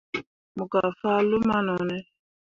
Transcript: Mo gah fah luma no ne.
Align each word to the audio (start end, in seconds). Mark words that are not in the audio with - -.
Mo 0.57 0.65
gah 0.71 0.89
fah 0.99 1.19
luma 1.29 1.57
no 1.67 1.75
ne. 1.89 1.97